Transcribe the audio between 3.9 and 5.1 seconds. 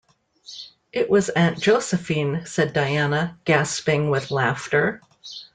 with laughter.